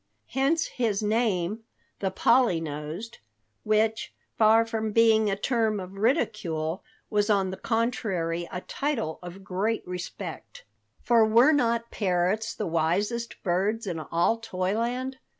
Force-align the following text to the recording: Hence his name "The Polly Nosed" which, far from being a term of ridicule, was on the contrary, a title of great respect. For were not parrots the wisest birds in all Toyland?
Hence 0.29 0.65
his 0.65 1.03
name 1.03 1.63
"The 1.99 2.09
Polly 2.09 2.59
Nosed" 2.59 3.19
which, 3.63 4.11
far 4.35 4.65
from 4.65 4.91
being 4.93 5.29
a 5.29 5.35
term 5.35 5.79
of 5.79 5.99
ridicule, 5.99 6.83
was 7.11 7.29
on 7.29 7.51
the 7.51 7.57
contrary, 7.57 8.49
a 8.51 8.61
title 8.61 9.19
of 9.21 9.43
great 9.43 9.87
respect. 9.87 10.63
For 11.03 11.23
were 11.23 11.51
not 11.51 11.91
parrots 11.91 12.55
the 12.55 12.65
wisest 12.65 13.43
birds 13.43 13.85
in 13.85 13.99
all 13.99 14.37
Toyland? 14.39 15.19